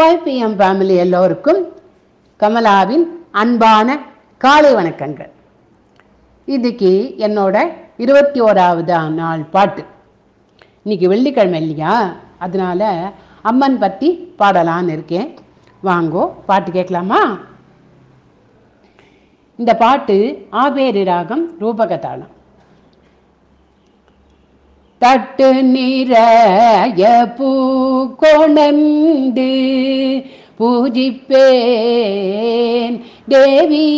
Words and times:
YPM 0.00 0.54
family 0.58 0.96
எல்லோருக்கும் 0.96 1.60
கமலாவின் 2.40 3.04
அன்பான 3.30 3.98
காலை 4.38 4.74
வணக்கங்கள். 4.74 5.30
இதுக்கு 6.44 7.14
என்னோட 7.18 7.56
இருபத்தி 7.96 8.40
ஓராவது 8.40 9.10
நாள் 9.10 9.42
பாட்டு. 9.54 9.84
இன்னைக்கு 10.82 11.08
வெள்ளிக்கிழமை 11.08 11.60
இல்லையா? 11.60 12.14
அதனால் 12.38 13.12
அம்மன் 13.42 13.78
பற்றி 13.78 14.34
பாடலான்னு 14.38 14.88
இருக்கேன். 14.88 15.28
வாங்கோ 15.84 16.32
பாட்டு 16.46 16.70
கேட்கலாமா? 16.70 17.38
இந்த 19.56 19.74
பாட்டு 19.74 20.46
ஆபேரி 20.50 21.04
ராகம் 21.04 21.58
ரூபகதாளம். 21.60 22.34
தட்டு 25.02 25.48
நிறைய 25.74 27.02
பூ 27.36 27.50
கொணந்து 28.22 29.52
பூஜிப்பேன். 30.58 33.00
தேவி 33.28 33.88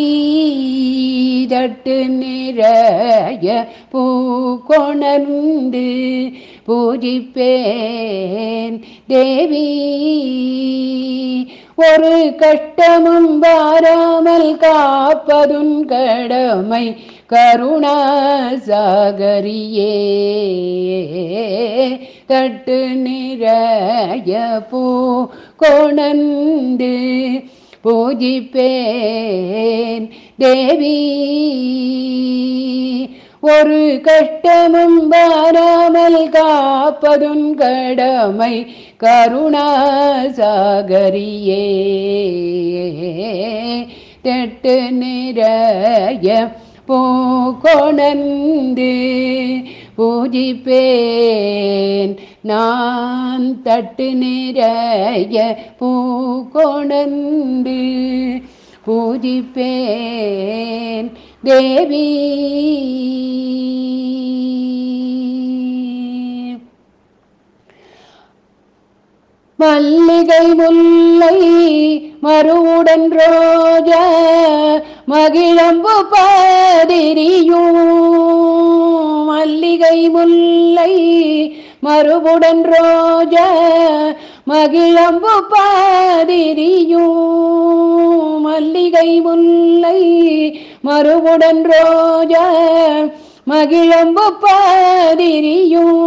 தட்டு 1.49 2.09
நிறைய 2.09 3.69
பூ 3.91 4.03
கொணர்ந்து 4.69 5.89
பூஜிப்பேன். 6.69 8.81
தேவி 9.07 9.69
ஒரு 11.75 12.35
கட்டமும் 12.39 13.39
வாராமல் 13.39 14.57
காப்பதுன் 14.57 15.85
கடமை 15.85 16.97
கருணாசாகரியே 17.33 17.85
தட்டு 22.27 22.97
நிறைய 23.05 24.61
பூ 24.71 25.29
கொணந்து 25.63 26.95
பூஜிப்பேன். 27.85 30.11
தேவி 30.39 30.99
ஒரு 33.41 34.01
கஷ்டமும் 34.03 35.09
வாராமல் 35.09 36.29
காப்பதும் 36.29 37.55
கடமை 37.55 38.67
கருணாசாகரியே 39.01 40.35
தெட்டு 44.23 44.93
நிறைய 44.93 46.51
பூக்கொணந்து 46.89 48.95
பூஜிப்பேன். 49.99 52.17
நான் 52.41 53.63
தட்டு 53.63 54.15
நிறைய 54.15 55.59
பூக்கொணந்து 55.81 57.81
பூஜிப்பேன். 58.87 61.11
தேவி 61.43 62.09
மல்லிகை 69.63 70.47
முல்லை 70.55 71.39
மறுவுடன் 72.23 73.07
ரோஜ 73.19 73.91
மகிழம்பு 75.13 75.95
பதிரியும். 76.13 77.79
மல்லிகை 79.25 79.99
முல்லை 80.09 80.95
மறுவுடன் 81.87 82.63
ரோஜ 82.73 83.37
மகிழம்பு 84.45 85.35
பதிரியும். 85.53 87.21
மல்லிகை 88.41 89.11
முல்லை 89.21 90.01
மறுவுடன் 90.85 91.63
ரோஜ 91.73 92.35
மகிழம்பு 93.45 94.27
பதிரியும். 94.43 96.01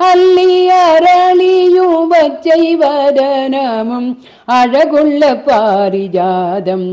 അല്ലിയരളിയുപച്ചൈ 0.00 2.74
വരനമും 2.74 4.16
അഴകുള്ള 4.48 5.34
പാരിജാതം. 5.34 6.84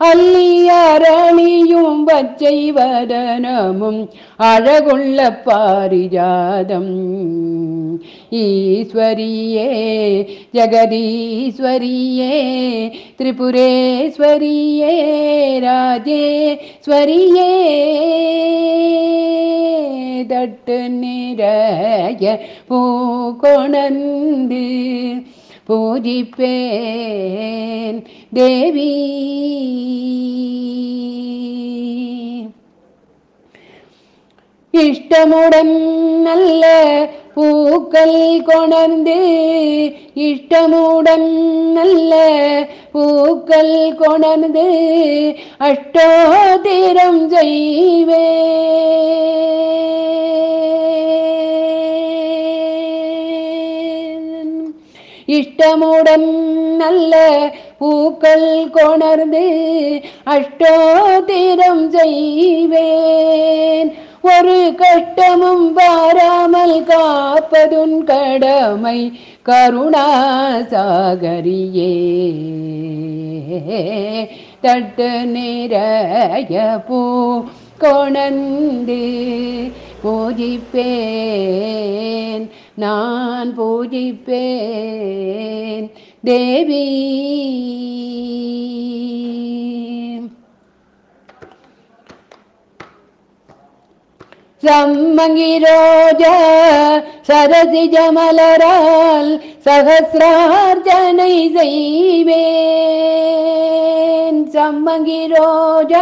അല്ലിയരളിയും 0.00 2.06
പച്ചൈ 2.06 2.70
വരനമും 2.70 4.08
അഴകുള്ള 4.40 5.28
പാരിജാതം. 5.28 6.88
ഈശ്വരിയേ 8.32 9.68
ജഗദീശ്വരിയേ 10.54 12.32
ത്രിപുരേശ്വരിയേ 13.20 14.96
രാജേശ്വരിയേ. 15.58 17.50
ஜெகதீஸ்வரியே 20.20 20.20
திரிபுரேஸ்வரியே 20.20 20.20
ராஜேஸ்வரியே 20.20 20.22
தட்டு 20.22 21.00
நிறைய 21.00 22.38
பூக்கொணந்து 22.68 24.64
பூஜிப்பேன் 25.68 28.02
தேவி 28.32 28.90
இஷ்டமுடன் 34.74 35.76
நல்ல 36.22 36.64
பூக்கள் 37.34 38.44
கொணர்ந்து 38.44 39.16
இஷ்டமுடன் 40.14 41.32
நல்ல 41.72 42.14
பூக்கள் 42.92 43.74
கொணர்ந்து 43.98 44.66
அட்டோதிரம் 45.58 47.22
செய்வே. 47.28 48.24
இஷ்டமுடன் 55.38 56.28
நல்ல 56.76 57.14
பூக்கள் 57.78 58.48
கொணர்ந்து 58.70 59.46
அஷ்டோதிரம் 60.34 61.84
செய்வேன். 61.96 63.90
ஒரு 64.32 64.58
கட்டமும் 64.80 65.66
வாராமல் 65.72 66.78
காப்பதுன் 66.90 67.98
கடமை 68.04 69.00
கருணா 69.42 70.08
சாகரியே 70.72 71.94
தட்டு 74.64 75.10
நிறைய 75.34 76.56
பூ 76.88 77.00
கொணந்து 77.82 79.02
பூஜிப்பேன் 80.04 80.94
நான் 82.82 83.50
பூஜிப்பேன் 83.58 84.26
தேவி. 86.24 86.86
சம்மங்கிரோஜ 94.62 96.22
சரசிஜ 97.28 97.96
மலரால் 98.16 99.30
சகசிரார்ஜனை 99.66 101.34
செய்வேன். 101.56 102.40
சம்மங்கிரோஜ 104.56 105.92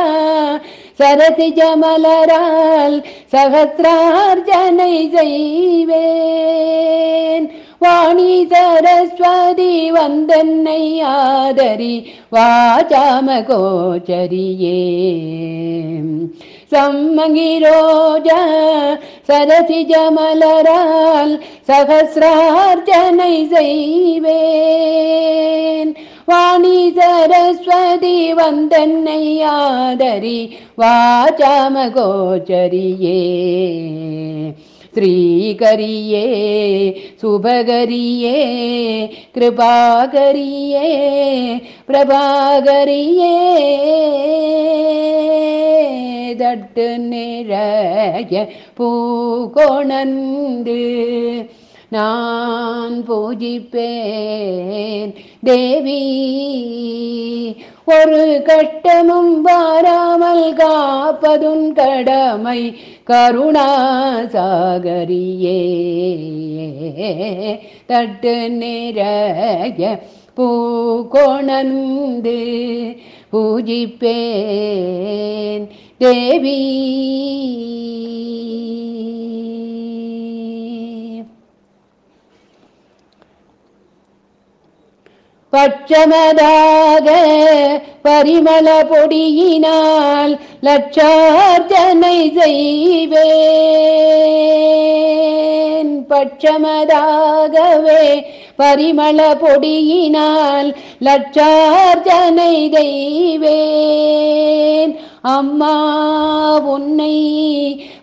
சரசிஜ 0.99 1.61
மலரால் 1.83 2.99
சகசிரார்ஜனை 3.33 4.95
செய்வேன். 5.17 6.57
வாணி 7.83 8.33
சரஸ்வதி 8.53 9.75
வந்தன்னை 9.97 10.83
ஆதரி 11.11 11.97
வாஜாம 12.35 13.29
கோச்சரியே 13.51 14.81
சம்மங்கிரோஜ 16.73 18.29
சரசிஜ 19.29 19.93
மலரால் 20.17 21.35
சகசிரார்ஜனை 21.69 23.35
செய்வேன். 23.55 24.59
வாணி 26.28 26.94
சரஸ்வதி 26.98 28.34
வந்தன்னை 28.34 29.52
ஆதரி 29.52 30.60
வாஜாம 30.78 31.76
கோச்சரியே 31.96 33.20
ஸ்ரீகரியே 34.94 36.26
சுபகரியே 37.22 38.38
கிருபாகரியே 39.36 40.90
பிரபாகரியே 41.88 43.34
தட்டு 46.40 46.86
நிறைய 47.08 48.46
பூகொணந்து 48.78 50.80
நான் 51.91 53.05
பூஜிப்பேன். 53.09 55.15
தேவி 55.45 56.03
ஒரு 57.85 58.43
கட்டமும் 58.47 59.41
வாராமல் 59.41 60.53
காப்பதுன் 60.53 61.73
கடமை 61.73 62.75
கருணா 63.05 63.89
சாகரியே 64.33 65.61
தட்டு 67.87 68.51
நிறைய 68.51 69.99
பூகொணந்து 70.37 72.39
பூஜிப்பேன். 73.33 75.69
தேவி 75.99 76.61
பட்சமதாக 85.53 87.07
பரிமள 88.05 88.67
பொடியினால் 88.91 90.35
லட்சார்த்தனை 90.61 92.19
செய்வேன். 92.39 93.29
பட்சமதாகவே 96.11 98.03
பரிமள 98.59 99.19
பொடியினால் 99.43 100.71
லட்சார்ஜனை 101.07 102.69
தெய்வேன். 102.69 104.19
அம்மா 105.21 105.77
உன்னை 106.75 107.17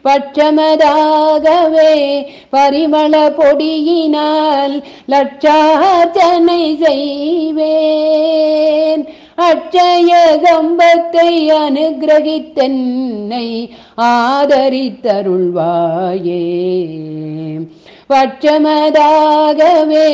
பட்சமதாகவே 0.03 1.95
பரிமள 2.49 3.13
பொடியினால் 3.39 4.83
லட்சார்ஜனை 5.07 6.83
செய்வேன். 6.83 9.03
அட்சய 9.49 10.11
கம்பத்தை 10.43 11.31
அனுகிரகித்தன்னை 11.63 13.47
ஆதரித்தருள்வாயே. 13.97 16.45
பட்சமதாகவே 18.09 20.09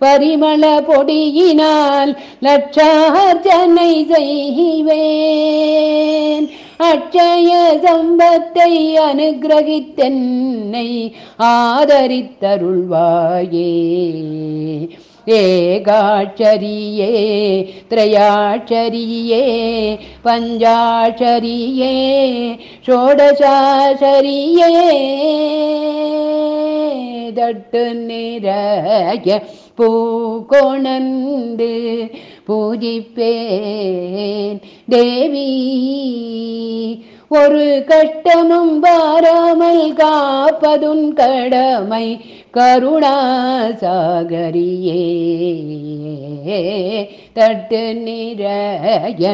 பரிமள 0.00 0.62
பொடியினால் 0.88 2.12
லட்சார்ஜனை 2.42 3.92
செய்வேன் 4.12 6.46
அட்சய 6.78 7.50
சம்பத்தை 7.84 8.72
அனுகிரகித்தென்னை 9.08 10.88
ஆதரித்தருள்வாயே. 11.38 13.72
ஏகாட்சரியே 15.38 17.12
திரையாட்சரியே 17.90 19.44
பஞ்சாட்சரியே 20.24 21.94
ஷோடசாசரியே. 22.86 24.72
தட்டு 27.38 27.82
நிறைய 28.08 29.28
பூகோணந்து 29.78 31.72
பூஜிப்பேன். 32.48 34.58
தேவி 34.94 35.50
ஒரு 37.38 37.64
கட்டமும் 37.90 38.74
வாராமல் 38.84 39.86
காப்பதுன் 40.00 41.08
கடமை 41.20 42.06
கருணாசாகரியே 42.56 43.04
தட்டு 47.38 47.82
நிறைய 48.06 49.24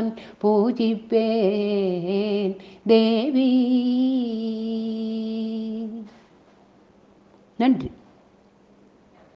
நான் 0.00 0.14
பூஜிப்பேன் 0.42 2.56
தேவி. 2.86 3.48
நன்றி. 7.56 7.90